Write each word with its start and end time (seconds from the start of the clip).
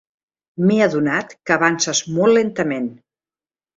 M'he 0.61 0.77
adonat 0.85 1.35
que 1.49 1.55
avances 1.57 2.03
molt 2.19 2.39
lentament. 2.41 2.89